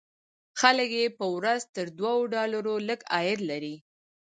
[0.59, 3.75] خلک یې په ورځ تر دوو ډالرو لږ عواید لري.